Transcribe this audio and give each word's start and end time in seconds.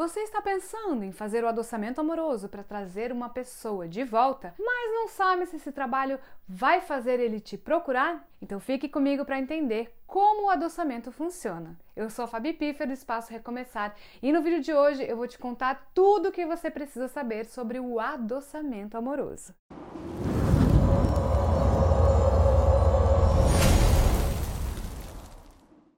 Você 0.00 0.20
está 0.20 0.40
pensando 0.40 1.04
em 1.04 1.12
fazer 1.12 1.44
o 1.44 1.46
adoçamento 1.46 2.00
amoroso 2.00 2.48
para 2.48 2.64
trazer 2.64 3.12
uma 3.12 3.28
pessoa 3.28 3.86
de 3.86 4.02
volta, 4.02 4.54
mas 4.58 4.94
não 4.94 5.08
sabe 5.08 5.44
se 5.44 5.56
esse 5.56 5.70
trabalho 5.70 6.18
vai 6.48 6.80
fazer 6.80 7.20
ele 7.20 7.38
te 7.38 7.58
procurar? 7.58 8.26
Então 8.40 8.58
fique 8.58 8.88
comigo 8.88 9.26
para 9.26 9.38
entender 9.38 9.94
como 10.06 10.46
o 10.46 10.50
adoçamento 10.50 11.12
funciona. 11.12 11.78
Eu 11.94 12.08
sou 12.08 12.24
a 12.24 12.28
Fabi 12.28 12.54
Piffer 12.54 12.86
do 12.86 12.94
Espaço 12.94 13.30
Recomeçar 13.30 13.94
e 14.22 14.32
no 14.32 14.40
vídeo 14.40 14.62
de 14.62 14.72
hoje 14.72 15.04
eu 15.04 15.18
vou 15.18 15.28
te 15.28 15.38
contar 15.38 15.90
tudo 15.92 16.30
o 16.30 16.32
que 16.32 16.46
você 16.46 16.70
precisa 16.70 17.06
saber 17.06 17.44
sobre 17.44 17.78
o 17.78 18.00
adoçamento 18.00 18.96
amoroso. 18.96 19.54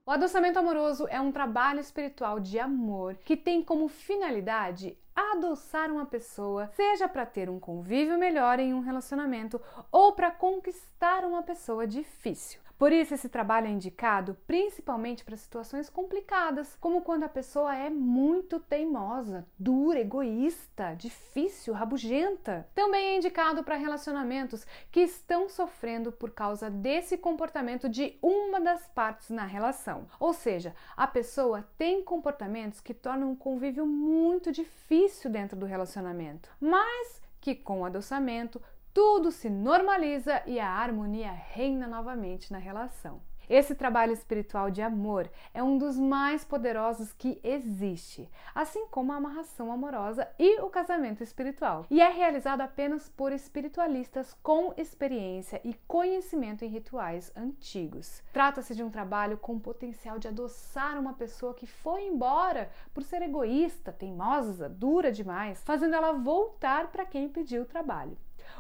O 0.04 0.10
adoçamento 0.10 0.58
amoroso 0.58 1.06
é 1.08 1.20
um 1.20 1.30
trabalho 1.30 1.78
espiritual 1.78 2.40
de 2.40 2.58
amor 2.58 3.14
que 3.24 3.36
tem 3.36 3.62
como 3.62 3.86
finalidade 3.86 4.98
adoçar 5.14 5.92
uma 5.92 6.04
pessoa, 6.04 6.66
seja 6.74 7.06
para 7.08 7.24
ter 7.24 7.48
um 7.48 7.60
convívio 7.60 8.18
melhor 8.18 8.58
em 8.58 8.74
um 8.74 8.80
relacionamento 8.80 9.60
ou 9.92 10.12
para 10.12 10.32
conquistar 10.32 11.24
uma 11.24 11.44
pessoa 11.44 11.86
difícil. 11.86 12.60
Por 12.82 12.92
isso, 12.92 13.14
esse 13.14 13.28
trabalho 13.28 13.68
é 13.68 13.70
indicado 13.70 14.36
principalmente 14.44 15.24
para 15.24 15.36
situações 15.36 15.88
complicadas, 15.88 16.76
como 16.80 17.02
quando 17.02 17.22
a 17.22 17.28
pessoa 17.28 17.76
é 17.76 17.88
muito 17.88 18.58
teimosa, 18.58 19.46
dura, 19.56 20.00
egoísta, 20.00 20.92
difícil, 20.94 21.74
rabugenta. 21.74 22.68
Também 22.74 23.06
é 23.06 23.16
indicado 23.18 23.62
para 23.62 23.76
relacionamentos 23.76 24.66
que 24.90 24.98
estão 24.98 25.48
sofrendo 25.48 26.10
por 26.10 26.32
causa 26.32 26.68
desse 26.68 27.16
comportamento 27.16 27.88
de 27.88 28.18
uma 28.20 28.60
das 28.60 28.84
partes 28.88 29.30
na 29.30 29.44
relação. 29.44 30.08
Ou 30.18 30.32
seja, 30.32 30.74
a 30.96 31.06
pessoa 31.06 31.64
tem 31.78 32.02
comportamentos 32.02 32.80
que 32.80 32.92
tornam 32.92 33.30
o 33.30 33.36
convívio 33.36 33.86
muito 33.86 34.50
difícil 34.50 35.30
dentro 35.30 35.56
do 35.56 35.66
relacionamento, 35.66 36.50
mas 36.60 37.22
que 37.40 37.54
com 37.54 37.82
o 37.82 37.84
adoçamento 37.84 38.60
tudo 38.94 39.30
se 39.30 39.48
normaliza 39.48 40.42
e 40.46 40.60
a 40.60 40.68
harmonia 40.68 41.32
reina 41.32 41.86
novamente 41.86 42.52
na 42.52 42.58
relação. 42.58 43.20
Esse 43.48 43.74
trabalho 43.74 44.12
espiritual 44.12 44.70
de 44.70 44.80
amor 44.80 45.30
é 45.52 45.62
um 45.62 45.76
dos 45.76 45.98
mais 45.98 46.44
poderosos 46.44 47.12
que 47.12 47.40
existe, 47.42 48.30
assim 48.54 48.86
como 48.86 49.12
a 49.12 49.16
amarração 49.16 49.72
amorosa 49.72 50.28
e 50.38 50.60
o 50.60 50.70
casamento 50.70 51.22
espiritual. 51.22 51.84
E 51.90 52.00
é 52.00 52.08
realizado 52.08 52.60
apenas 52.60 53.08
por 53.08 53.32
espiritualistas 53.32 54.34
com 54.42 54.72
experiência 54.76 55.60
e 55.64 55.74
conhecimento 55.86 56.64
em 56.64 56.68
rituais 56.68 57.32
antigos. 57.36 58.22
Trata-se 58.32 58.74
de 58.74 58.82
um 58.82 58.90
trabalho 58.90 59.36
com 59.36 59.58
potencial 59.58 60.18
de 60.18 60.28
adoçar 60.28 60.98
uma 60.98 61.14
pessoa 61.14 61.54
que 61.54 61.66
foi 61.66 62.06
embora 62.06 62.70
por 62.94 63.02
ser 63.02 63.22
egoísta, 63.22 63.92
teimosa, 63.92 64.68
dura 64.68 65.10
demais, 65.10 65.62
fazendo 65.64 65.94
ela 65.94 66.12
voltar 66.12 66.92
para 66.92 67.04
quem 67.04 67.28
pediu 67.28 67.62
o 67.62 67.66
trabalho. 67.66 68.16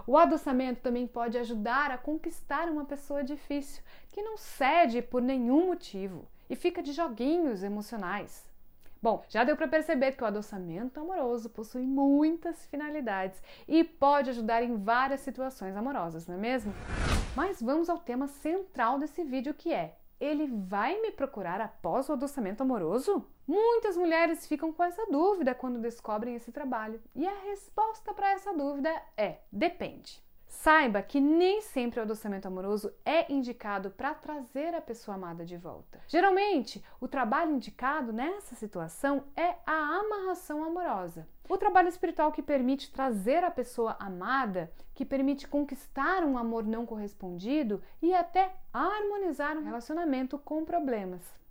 O 0.06 0.16
adoçamento 0.16 0.80
também 0.80 1.06
pode 1.06 1.38
ajudar 1.38 1.90
a 1.90 1.98
conquistar 1.98 2.68
uma 2.68 2.84
pessoa 2.84 3.22
difícil 3.22 3.82
que 4.10 4.22
não 4.22 4.36
cede 4.36 5.02
por 5.02 5.22
nenhum 5.22 5.66
motivo 5.66 6.26
e 6.48 6.56
fica 6.56 6.82
de 6.82 6.92
joguinhos 6.92 7.62
emocionais. 7.62 8.46
Bom, 9.00 9.24
já 9.28 9.42
deu 9.42 9.56
para 9.56 9.66
perceber 9.66 10.12
que 10.12 10.22
o 10.22 10.26
adoçamento 10.26 11.00
amoroso 11.00 11.50
possui 11.50 11.82
muitas 11.82 12.64
finalidades 12.66 13.42
e 13.66 13.82
pode 13.82 14.30
ajudar 14.30 14.62
em 14.62 14.76
várias 14.76 15.20
situações 15.20 15.76
amorosas, 15.76 16.26
não 16.26 16.36
é 16.36 16.38
mesmo? 16.38 16.72
Mas 17.34 17.60
vamos 17.60 17.88
ao 17.88 17.98
tema 17.98 18.28
central 18.28 18.98
desse 18.98 19.24
vídeo 19.24 19.54
que 19.54 19.72
é 19.72 19.96
ele 20.22 20.46
vai 20.46 21.00
me 21.00 21.10
procurar 21.10 21.60
após 21.60 22.08
o 22.08 22.12
adoçamento 22.12 22.62
amoroso? 22.62 23.26
Muitas 23.46 23.96
mulheres 23.96 24.46
ficam 24.46 24.72
com 24.72 24.84
essa 24.84 25.06
dúvida 25.06 25.54
quando 25.54 25.80
descobrem 25.80 26.36
esse 26.36 26.52
trabalho, 26.52 27.02
e 27.14 27.26
a 27.26 27.34
resposta 27.40 28.14
para 28.14 28.30
essa 28.30 28.52
dúvida 28.52 28.90
é: 29.16 29.38
depende. 29.50 30.22
Saiba 30.52 31.02
que 31.02 31.18
nem 31.18 31.62
sempre 31.62 31.98
o 31.98 32.02
adoçamento 32.02 32.46
amoroso 32.46 32.92
é 33.04 33.32
indicado 33.32 33.90
para 33.90 34.14
trazer 34.14 34.74
a 34.74 34.82
pessoa 34.82 35.14
amada 35.16 35.46
de 35.46 35.56
volta. 35.56 35.98
Geralmente, 36.06 36.84
o 37.00 37.08
trabalho 37.08 37.52
indicado 37.52 38.12
nessa 38.12 38.54
situação 38.54 39.24
é 39.34 39.56
a 39.66 39.98
amarração 39.98 40.62
amorosa. 40.62 41.26
O 41.48 41.56
trabalho 41.56 41.88
espiritual 41.88 42.30
que 42.30 42.42
permite 42.42 42.92
trazer 42.92 43.42
a 43.42 43.50
pessoa 43.50 43.96
amada, 43.98 44.70
que 44.94 45.06
permite 45.06 45.48
conquistar 45.48 46.22
um 46.22 46.36
amor 46.36 46.64
não 46.64 46.86
correspondido 46.86 47.82
e 48.00 48.14
até 48.14 48.54
harmonizar 48.72 49.56
um 49.56 49.64
relacionamento 49.64 50.38
com 50.38 50.64
problemas. 50.64 51.41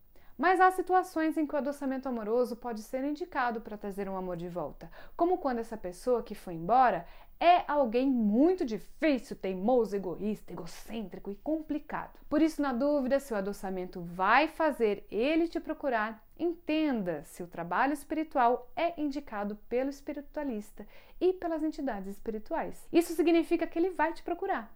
Mas 0.42 0.60
há 0.60 0.72
situações 0.72 1.38
em 1.38 1.46
que 1.46 1.54
o 1.54 1.58
adoçamento 1.60 2.10
amoroso 2.10 2.56
pode 2.56 2.82
ser 2.82 3.04
indicado 3.04 3.62
para 3.62 3.78
trazer 3.78 4.10
um 4.10 4.18
amor 4.18 4.36
de 4.36 4.50
volta, 4.50 4.90
como 5.16 5.38
quando 5.38 5.60
essa 5.60 5.78
pessoa 5.78 6.24
que 6.24 6.34
foi 6.34 6.56
embora 6.56 7.06
é 7.40 7.64
alguém 7.68 8.10
muito 8.10 8.66
difícil, 8.66 9.36
teimoso, 9.36 9.96
egoísta, 9.96 10.52
egocêntrico 10.52 11.30
e 11.30 11.36
complicado. 11.36 12.18
Por 12.28 12.42
isso, 12.42 12.60
na 12.60 12.74
dúvida 12.74 13.20
se 13.20 13.32
o 13.32 13.38
adoçamento 13.38 14.02
vai 14.02 14.48
fazer 14.48 15.06
ele 15.12 15.48
te 15.48 15.60
procurar, 15.60 16.26
entenda 16.40 17.24
se 17.24 17.44
o 17.44 17.48
trabalho 17.48 17.94
espiritual 17.94 18.68
é 18.76 19.00
indicado 19.00 19.56
pelo 19.70 19.92
espiritualista 19.92 20.88
e 21.20 21.34
pelas 21.34 21.62
entidades 21.62 22.08
espirituais. 22.08 22.88
Isso 22.92 23.14
significa 23.14 23.68
que 23.68 23.78
ele 23.78 23.92
vai 23.92 24.12
te 24.12 24.24
procurar. 24.24 24.76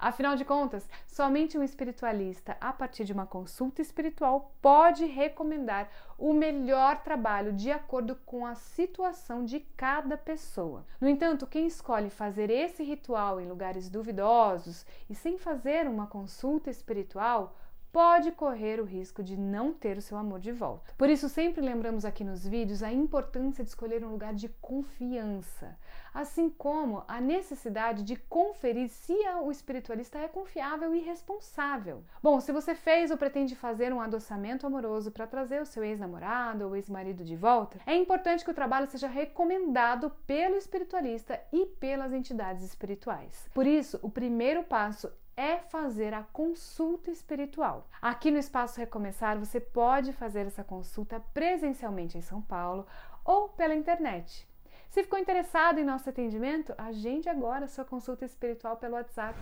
Afinal 0.00 0.34
de 0.34 0.46
contas, 0.46 0.88
somente 1.06 1.58
um 1.58 1.62
espiritualista, 1.62 2.56
a 2.58 2.72
partir 2.72 3.04
de 3.04 3.12
uma 3.12 3.26
consulta 3.26 3.82
espiritual, 3.82 4.54
pode 4.62 5.04
recomendar 5.04 5.90
o 6.16 6.32
melhor 6.32 7.02
trabalho 7.02 7.52
de 7.52 7.70
acordo 7.70 8.16
com 8.24 8.46
a 8.46 8.54
situação 8.54 9.44
de 9.44 9.60
cada 9.76 10.16
pessoa. 10.16 10.86
No 10.98 11.06
entanto, 11.06 11.46
quem 11.46 11.66
escolhe 11.66 12.08
fazer 12.08 12.48
esse 12.48 12.82
ritual 12.82 13.38
em 13.38 13.46
lugares 13.46 13.90
duvidosos 13.90 14.86
e 15.10 15.14
sem 15.14 15.36
fazer 15.36 15.86
uma 15.86 16.06
consulta 16.06 16.70
espiritual 16.70 17.54
pode 17.92 18.32
correr 18.32 18.80
o 18.80 18.84
risco 18.84 19.22
de 19.22 19.36
não 19.36 19.72
ter 19.72 19.96
o 19.98 20.02
seu 20.02 20.16
amor 20.16 20.40
de 20.40 20.52
volta. 20.52 20.92
Por 20.96 21.08
isso, 21.08 21.28
sempre 21.28 21.60
lembramos 21.60 22.04
aqui 22.04 22.24
nos 22.24 22.46
vídeos 22.46 22.82
a 22.82 22.92
importância 22.92 23.64
de 23.64 23.70
escolher 23.70 24.04
um 24.04 24.10
lugar 24.10 24.34
de 24.34 24.48
confiança, 24.60 25.76
assim 26.14 26.48
como 26.50 27.04
a 27.06 27.20
necessidade 27.20 28.02
de 28.02 28.16
conferir 28.16 28.88
se 28.88 29.14
o 29.42 29.50
espiritualista 29.50 30.18
é 30.18 30.28
confiável 30.28 30.94
e 30.94 31.00
responsável. 31.00 32.04
Bom, 32.22 32.40
se 32.40 32.52
você 32.52 32.74
fez 32.74 33.10
ou 33.10 33.16
pretende 33.16 33.54
fazer 33.54 33.92
um 33.92 34.00
adoçamento 34.00 34.66
amoroso 34.66 35.10
para 35.10 35.26
trazer 35.26 35.60
o 35.60 35.66
seu 35.66 35.84
ex-namorado 35.84 36.66
ou 36.66 36.76
ex-marido 36.76 37.24
de 37.24 37.36
volta, 37.36 37.78
é 37.86 37.96
importante 37.96 38.44
que 38.44 38.50
o 38.50 38.54
trabalho 38.54 38.86
seja 38.88 39.08
recomendado 39.08 40.10
pelo 40.26 40.56
espiritualista 40.56 41.40
e 41.52 41.66
pelas 41.66 42.12
entidades 42.12 42.64
espirituais. 42.64 43.48
Por 43.52 43.66
isso, 43.66 43.98
o 44.02 44.10
primeiro 44.10 44.62
passo 44.62 45.10
é 45.40 45.58
fazer 45.58 46.12
a 46.12 46.22
consulta 46.22 47.10
espiritual. 47.10 47.88
Aqui 48.02 48.30
no 48.30 48.36
Espaço 48.36 48.78
Recomeçar 48.78 49.38
você 49.38 49.58
pode 49.58 50.12
fazer 50.12 50.46
essa 50.46 50.62
consulta 50.62 51.18
presencialmente 51.32 52.18
em 52.18 52.20
São 52.20 52.42
Paulo 52.42 52.86
ou 53.24 53.48
pela 53.48 53.74
internet. 53.74 54.46
Se 54.90 55.02
ficou 55.02 55.18
interessado 55.18 55.78
em 55.78 55.84
nosso 55.84 56.10
atendimento, 56.10 56.74
agende 56.76 57.30
agora 57.30 57.68
sua 57.68 57.86
consulta 57.86 58.26
espiritual 58.26 58.76
pelo 58.76 58.96
WhatsApp. 58.96 59.38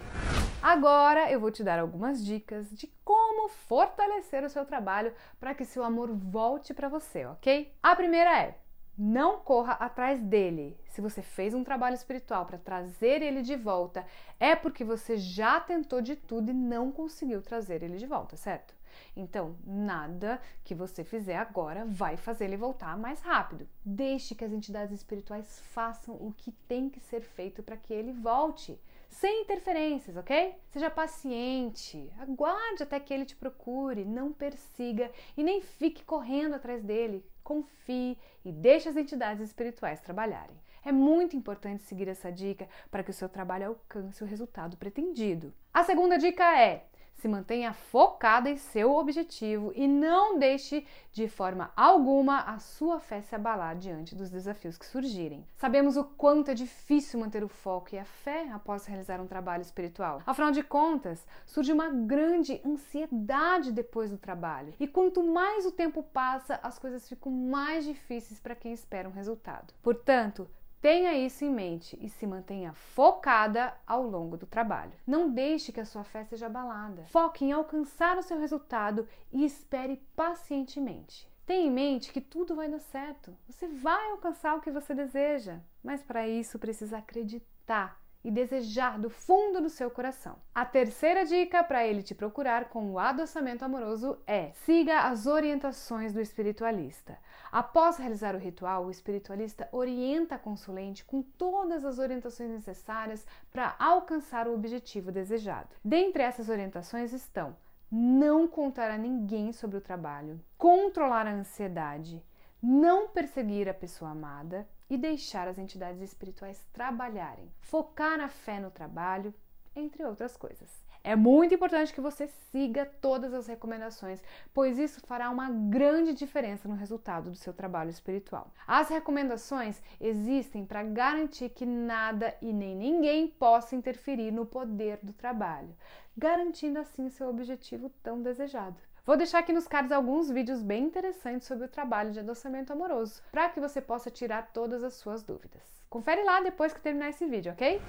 Agora 0.63 1.29
eu 1.33 1.41
vou 1.41 1.51
te 1.51 1.65
dar 1.65 1.81
algumas 1.81 2.25
dicas 2.25 2.71
de 2.71 2.87
como 3.05 3.49
fortalecer 3.49 4.45
o 4.45 4.51
seu 4.51 4.65
trabalho 4.65 5.13
para 5.41 5.53
que 5.53 5.65
seu 5.65 5.83
amor 5.83 6.13
volte 6.13 6.73
para 6.73 6.89
você, 6.89 7.27
ok? 7.27 7.75
A 7.83 7.97
primeira 7.97 8.39
é 8.39 8.57
não 8.99 9.39
corra 9.39 9.75
atrás 9.75 10.21
dele. 10.21 10.77
Se 10.87 11.01
você 11.01 11.23
fez 11.23 11.55
um 11.55 11.63
trabalho 11.63 11.95
espiritual 11.95 12.45
para 12.45 12.59
trazer 12.59 13.23
ele 13.23 13.43
de 13.43 13.55
volta, 13.55 14.05
é 14.41 14.57
porque 14.57 14.83
você 14.83 15.17
já 15.17 15.61
tentou 15.61 16.01
de 16.01 16.17
tudo 16.17 16.51
e 16.51 16.55
não 16.55 16.91
conseguiu 16.91 17.41
trazer 17.41 17.83
ele 17.83 17.97
de 17.97 18.07
volta, 18.07 18.37
certo? 18.37 18.78
Então, 19.17 19.57
nada 19.65 20.41
que 20.65 20.75
você 20.75 21.05
fizer 21.05 21.37
agora 21.37 21.85
vai 21.85 22.17
fazer 22.17 22.45
ele 22.45 22.57
voltar 22.57 22.97
mais 22.97 23.21
rápido. 23.21 23.69
Deixe 23.85 24.35
que 24.35 24.45
as 24.45 24.53
entidades 24.53 24.95
espirituais 24.95 25.61
façam 25.73 26.15
o 26.15 26.33
que 26.37 26.53
tem 26.67 26.89
que 26.89 27.01
ser 27.01 27.21
feito 27.21 27.63
para 27.63 27.77
que 27.77 27.93
ele 27.93 28.13
volte 28.13 28.79
sem 29.09 29.43
interferências, 29.43 30.17
ok? 30.17 30.55
Seja 30.71 30.91
paciente, 30.91 32.13
aguarde 32.19 32.83
até 32.83 33.01
que 33.01 33.13
ele 33.13 33.25
te 33.25 33.35
procure, 33.35 34.05
não 34.05 34.33
persiga 34.33 35.11
e 35.37 35.43
nem 35.43 35.61
fique 35.61 36.05
correndo 36.05 36.55
atrás 36.55 36.83
dele. 36.83 37.25
Confie 37.43 38.19
e 38.45 38.53
deixe 38.53 38.89
as 38.89 38.97
entidades 38.97 39.43
espirituais 39.43 40.01
trabalharem. 40.01 40.57
É 40.85 40.93
muito 40.93 41.37
importante 41.37 41.83
seguir 41.83 42.09
essa 42.09 42.31
dica 42.31 42.69
para 42.91 43.03
que 43.03 43.11
o 43.11 43.15
seu 43.15 43.29
trabalho 43.29 43.69
alcance 43.69 44.23
o 44.23 44.27
resultado 44.27 44.77
pretendido. 44.77 45.53
A 45.73 45.83
segunda 45.83 46.17
dica 46.17 46.59
é: 46.59 46.87
Se 47.19 47.27
mantenha 47.27 47.73
focada 47.73 48.49
em 48.49 48.57
seu 48.57 48.95
objetivo 48.95 49.73
e 49.75 49.89
não 49.89 50.39
deixe 50.39 50.87
de 51.13 51.29
forma 51.29 51.73
alguma 51.75 52.43
a 52.43 52.61
sua 52.61 53.01
fé 53.01 53.21
se 53.21 53.35
abalar 53.35 53.77
diante 53.77 54.15
dos 54.15 54.31
desafios 54.31 54.79
que 54.79 54.87
surgirem. 54.87 55.45
Sabemos 55.57 55.97
o 55.97 56.05
quanto 56.05 56.53
é 56.53 56.55
difícil 56.55 57.19
manter 57.19 57.43
o 57.43 57.49
foco 57.49 57.93
e 57.93 57.99
a 57.99 58.05
fé 58.05 58.49
após 58.53 58.87
realizar 58.87 59.21
um 59.21 59.27
trabalho 59.27 59.63
espiritual. 59.63 60.23
Afinal 60.25 60.53
de 60.53 60.63
contas, 60.63 61.27
surge 61.45 61.73
uma 61.73 61.89
grande 61.89 62.63
ansiedade 62.65 63.73
depois 63.73 64.11
do 64.11 64.17
trabalho. 64.17 64.73
E 64.79 64.87
quanto 64.87 65.21
mais 65.21 65.67
o 65.67 65.73
tempo 65.73 66.05
passa, 66.05 66.61
as 66.63 66.79
coisas 66.79 67.09
ficam 67.09 67.33
mais 67.33 67.85
difíceis 67.85 68.39
para 68.39 68.55
quem 68.55 68.73
espera 68.73 69.09
um 69.09 69.13
resultado. 69.13 69.75
Portanto, 69.83 70.49
Tenha 70.81 71.13
isso 71.15 71.45
em 71.45 71.51
mente 71.51 71.99
e 72.01 72.09
se 72.09 72.27
mantenha 72.27 72.73
focada 72.73 73.75
ao 73.85 74.03
longo 74.03 74.37
do 74.37 74.47
trabalho. 74.47 74.93
Não 75.05 75.29
deixe 75.29 75.73
que 75.73 75.81
a 75.81 75.85
sua 75.85 76.05
fé 76.05 76.25
seja 76.25 76.47
abalada. 76.47 77.05
Foque 77.07 77.45
em 77.45 77.53
alcançar 77.53 78.17
o 78.17 78.23
seu 78.23 78.39
resultado 78.39 79.09
e 79.33 79.45
espere 79.45 79.97
pacientemente. 80.15 81.29
Tenha 81.45 81.67
em 81.67 81.71
mente 81.71 82.13
que 82.13 82.21
tudo 82.21 82.55
vai 82.55 82.69
dar 82.69 82.79
certo. 82.79 83.37
Você 83.49 83.67
vai 83.67 84.11
alcançar 84.11 84.55
o 84.55 84.61
que 84.61 84.71
você 84.71 84.95
deseja, 84.95 85.61
mas 85.83 86.03
para 86.03 86.29
isso 86.29 86.59
precisa 86.59 86.99
acreditar 86.99 88.01
e 88.25 88.31
desejar 88.31 88.99
do 88.99 89.09
fundo 89.09 89.61
do 89.61 89.69
seu 89.69 89.91
coração. 89.91 90.37
A 90.55 90.65
terceira 90.65 91.25
dica 91.25 91.63
para 91.63 91.87
ele 91.87 92.03
te 92.03 92.15
procurar 92.15 92.69
com 92.69 92.91
o 92.91 92.99
adoçamento 92.99 93.65
amoroso 93.65 94.19
é: 94.27 94.51
siga 94.65 95.03
as 95.03 95.27
orientações 95.27 96.13
do 96.13 96.21
espiritualista. 96.21 97.19
Após 97.51 97.97
realizar 97.97 98.35
o 98.35 98.39
ritual, 98.39 98.87
o 98.87 98.91
espiritualista 98.91 99.69
orienta 99.73 100.35
a 100.35 100.39
consulente 100.39 101.05
com 101.05 101.23
todas 101.23 101.85
as 101.85 101.99
orientações 101.99 102.51
necessárias 102.51 103.27
para 103.51 103.75
alcançar 103.79 104.49
o 104.49 104.55
objetivo 104.55 105.11
desejado. 105.11 105.75
Dentre 105.85 106.23
essas 106.23 106.49
orientações 106.49 107.13
estão: 107.13 107.57
não 107.91 108.47
contar 108.47 108.91
a 108.91 108.99
ninguém 108.99 109.53
sobre 109.53 109.79
o 109.79 109.81
trabalho, 109.81 110.41
controlar 110.59 111.27
a 111.27 111.33
ansiedade, 111.33 112.23
não 112.63 113.09
perseguir 113.09 113.69
a 113.69 113.75
pessoa 113.75 114.11
amada 114.11 114.69
e 114.89 114.97
deixar 114.97 115.49
as 115.49 115.59
entidades 115.59 116.01
espirituais 116.01 116.67
trabalharem, 116.73 117.51
focar 117.61 118.21
a 118.21 118.29
fé 118.29 118.59
no 118.59 118.71
trabalho, 118.71 119.35
entre 119.75 120.05
outras 120.05 120.37
coisas. 120.37 120.89
É 121.05 121.15
muito 121.15 121.55
importante 121.55 121.93
que 121.93 122.01
você 122.01 122.27
siga 122.27 122.85
todas 122.85 123.33
as 123.33 123.47
recomendações, 123.47 124.21
pois 124.53 124.79
isso 124.79 125.01
fará 125.07 125.31
uma 125.31 125.49
grande 125.49 126.13
diferença 126.13 126.69
no 126.69 126.75
resultado 126.75 127.31
do 127.31 127.37
seu 127.37 127.53
trabalho 127.53 127.89
espiritual. 127.89 128.53
As 128.67 128.89
recomendações 128.89 129.81
existem 130.01 130.67
para 130.67 130.83
garantir 130.83 131.51
que 131.51 131.65
nada 131.65 132.37
e 132.43 132.53
nem 132.53 132.75
ninguém 132.75 133.29
possa 133.29 133.77
interferir 133.77 134.31
no 134.33 134.45
poder 134.45 134.99
do 135.03 135.13
trabalho, 135.13 135.75
garantindo 136.17 136.79
assim 136.79 137.09
seu 137.09 137.29
objetivo 137.29 137.89
tão 138.03 138.21
desejado. 138.21 138.77
Vou 139.09 139.17
deixar 139.17 139.39
aqui 139.39 139.55
nos 139.55 139.67
cards 139.67 139.91
alguns 139.91 140.29
vídeos 140.29 140.63
bem 140.63 140.85
interessantes 140.85 141.49
sobre 141.49 141.65
o 141.65 141.69
trabalho 141.69 142.13
de 142.13 142.19
adoçamento 142.19 142.75
amoroso, 142.75 143.23
para 143.33 143.49
que 143.49 143.59
você 143.59 143.81
possa 143.81 144.11
tirar 144.11 144.51
todas 144.53 144.85
as 144.85 144.97
suas 144.97 145.23
dúvidas. 145.23 145.63
Confere 145.89 146.23
lá 146.25 146.43
depois 146.43 146.75
que 146.75 146.81
terminar 146.83 147.09
esse 147.09 147.25
vídeo, 147.25 147.53
ok? 147.53 147.81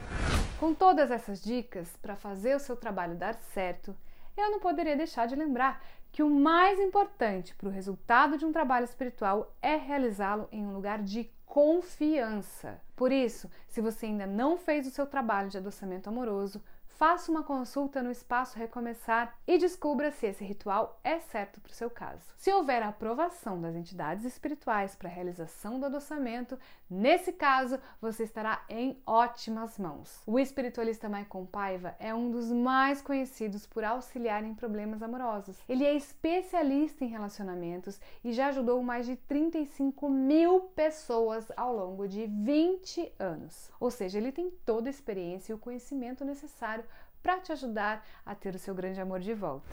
Com 0.61 0.73
todas 0.73 1.11
essas 1.11 1.43
dicas 1.43 1.93
para 2.01 2.15
fazer 2.15 2.55
o 2.55 2.59
seu 2.59 2.77
trabalho 2.77 3.17
dar 3.17 3.33
certo, 3.33 3.93
eu 4.37 4.49
não 4.49 4.61
poderia 4.61 4.95
deixar 4.95 5.25
de 5.25 5.35
lembrar 5.35 5.83
que 6.09 6.23
o 6.23 6.29
mais 6.29 6.79
importante 6.79 7.53
para 7.53 7.67
o 7.67 7.71
resultado 7.71 8.37
de 8.37 8.45
um 8.45 8.53
trabalho 8.53 8.85
espiritual 8.85 9.53
é 9.61 9.75
realizá-lo 9.75 10.47
em 10.53 10.65
um 10.65 10.71
lugar 10.71 11.03
de 11.03 11.29
confiança. 11.45 12.79
Por 12.95 13.11
isso, 13.11 13.51
se 13.67 13.81
você 13.81 14.05
ainda 14.05 14.25
não 14.25 14.55
fez 14.55 14.87
o 14.87 14.91
seu 14.91 15.05
trabalho 15.05 15.49
de 15.49 15.57
adoçamento 15.57 16.07
amoroso, 16.07 16.63
faça 16.99 17.31
uma 17.31 17.43
consulta 17.43 18.03
no 18.03 18.11
espaço 18.11 18.59
Recomeçar 18.59 19.33
e 19.47 19.57
descubra 19.57 20.11
se 20.11 20.25
esse 20.25 20.43
ritual 20.43 20.99
é 21.01 21.17
certo 21.17 21.61
para 21.61 21.71
o 21.71 21.73
seu 21.73 21.89
caso. 21.89 22.25
Se 22.35 22.51
houver 22.51 22.83
aprovação 22.83 23.61
das 23.61 23.73
entidades 23.73 24.25
espirituais 24.25 24.97
para 24.97 25.07
a 25.07 25.11
realização 25.11 25.79
do 25.79 25.85
adoçamento, 25.85 26.59
nesse 26.89 27.31
caso 27.31 27.79
você 28.01 28.23
estará 28.23 28.65
em 28.67 29.01
ótimas 29.07 29.79
mãos. 29.79 30.21
O 30.27 30.37
espiritualista 30.37 31.07
Maicon 31.07 31.45
Paiva 31.45 31.95
é 31.99 32.13
um 32.13 32.29
dos 32.29 32.51
mais 32.51 33.01
conhecidos 33.01 33.65
por 33.65 33.85
auxiliar 33.85 34.43
em 34.43 34.53
problemas 34.53 35.01
amorosos. 35.01 35.57
Ele 35.69 35.85
é 35.85 35.93
especialista 35.93 37.05
em 37.05 37.07
relacionamentos 37.07 37.97
e 38.25 38.33
já 38.33 38.47
ajudou 38.47 38.83
mais 38.83 39.05
de 39.05 39.15
35 39.15 40.09
mil 40.09 40.59
pessoas 40.75 41.49
ao 41.55 41.73
longo 41.73 42.09
de 42.09 42.27
20 42.27 43.13
anos. 43.17 43.71
Ou 43.79 43.89
seja, 43.89 44.17
ele 44.17 44.33
tem 44.33 44.51
toda 44.65 44.89
a 44.89 44.91
experiência 44.91 45.53
e 45.53 45.55
o 45.55 45.59
conhecimento 45.59 46.25
necessário 46.25 46.88
para 47.21 47.39
te 47.39 47.51
ajudar 47.51 48.05
a 48.25 48.35
ter 48.35 48.55
o 48.55 48.59
seu 48.59 48.73
grande 48.73 48.99
amor 48.99 49.19
de 49.19 49.33
volta. 49.33 49.69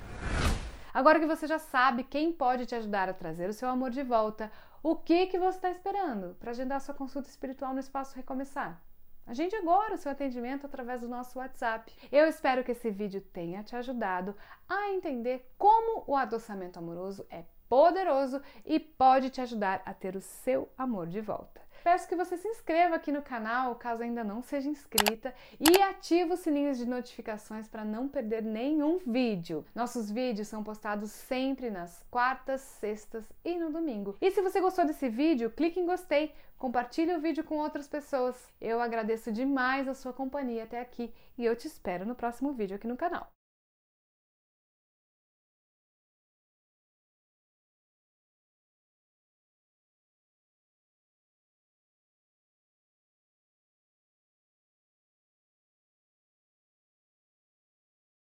Agora 0.92 1.20
que 1.20 1.26
você 1.26 1.46
já 1.46 1.58
sabe 1.58 2.04
quem 2.04 2.32
pode 2.32 2.64
te 2.64 2.74
ajudar 2.74 3.08
a 3.08 3.14
trazer 3.14 3.48
o 3.50 3.52
seu 3.52 3.68
amor 3.68 3.90
de 3.90 4.02
volta, 4.02 4.50
o 4.82 4.96
que 4.96 5.26
que 5.26 5.38
você 5.38 5.58
está 5.58 5.70
esperando 5.70 6.34
para 6.36 6.52
agendar 6.52 6.80
sua 6.80 6.94
consulta 6.94 7.28
espiritual 7.28 7.74
no 7.74 7.80
Espaço 7.80 8.16
Recomeçar? 8.16 8.80
Agende 9.26 9.56
agora 9.56 9.94
o 9.94 9.98
seu 9.98 10.12
atendimento 10.12 10.66
através 10.66 11.00
do 11.00 11.08
nosso 11.08 11.40
WhatsApp. 11.40 11.92
Eu 12.12 12.26
espero 12.28 12.62
que 12.62 12.70
esse 12.70 12.90
vídeo 12.90 13.20
tenha 13.20 13.64
te 13.64 13.74
ajudado 13.74 14.36
a 14.68 14.90
entender 14.90 15.52
como 15.58 16.04
o 16.06 16.14
adoçamento 16.14 16.78
amoroso 16.78 17.26
é 17.28 17.44
poderoso 17.68 18.40
e 18.64 18.78
pode 18.78 19.30
te 19.30 19.40
ajudar 19.40 19.82
a 19.84 19.92
ter 19.92 20.14
o 20.14 20.20
seu 20.20 20.72
amor 20.78 21.08
de 21.08 21.20
volta. 21.20 21.65
Peço 21.86 22.08
que 22.08 22.16
você 22.16 22.36
se 22.36 22.48
inscreva 22.48 22.96
aqui 22.96 23.12
no 23.12 23.22
canal, 23.22 23.76
caso 23.76 24.02
ainda 24.02 24.24
não 24.24 24.42
seja 24.42 24.68
inscrita, 24.68 25.32
e 25.60 25.80
ative 25.82 26.32
os 26.32 26.40
sininhos 26.40 26.78
de 26.78 26.84
notificações 26.84 27.68
para 27.68 27.84
não 27.84 28.08
perder 28.08 28.42
nenhum 28.42 28.98
vídeo. 29.06 29.64
Nossos 29.72 30.10
vídeos 30.10 30.48
são 30.48 30.64
postados 30.64 31.12
sempre 31.12 31.70
nas 31.70 32.04
quartas, 32.10 32.60
sextas 32.60 33.24
e 33.44 33.56
no 33.56 33.70
domingo. 33.70 34.16
E 34.20 34.32
se 34.32 34.42
você 34.42 34.60
gostou 34.60 34.84
desse 34.84 35.08
vídeo, 35.08 35.48
clique 35.48 35.78
em 35.78 35.86
gostei, 35.86 36.34
compartilhe 36.58 37.14
o 37.14 37.20
vídeo 37.20 37.44
com 37.44 37.58
outras 37.58 37.86
pessoas. 37.86 38.52
Eu 38.60 38.80
agradeço 38.80 39.30
demais 39.30 39.86
a 39.86 39.94
sua 39.94 40.12
companhia 40.12 40.64
até 40.64 40.80
aqui 40.80 41.14
e 41.38 41.44
eu 41.44 41.54
te 41.54 41.68
espero 41.68 42.04
no 42.04 42.16
próximo 42.16 42.52
vídeo 42.52 42.74
aqui 42.74 42.88
no 42.88 42.96
canal. 42.96 43.35